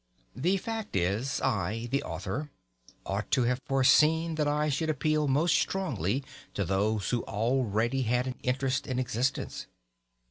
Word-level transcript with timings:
The 0.35 0.57
fact 0.57 0.95
is, 0.95 1.39
I, 1.41 1.85
the 1.91 2.01
author, 2.01 2.49
ought 3.05 3.29
to 3.29 3.43
have 3.43 3.61
foreseen 3.67 4.33
that 4.33 4.47
I 4.47 4.67
should 4.67 4.89
appeal 4.89 5.27
most 5.27 5.55
strongly 5.55 6.23
to 6.55 6.65
those 6.65 7.11
who 7.11 7.21
already 7.25 8.01
had 8.01 8.25
an 8.25 8.35
interest 8.41 8.87
in 8.87 8.97
existence. 8.97 9.67